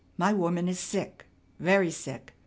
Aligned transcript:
My 0.17 0.33
woman 0.33 0.67
is 0.67 0.79
sick. 0.79 1.27
Very 1.59 1.91
sick. 1.91 2.33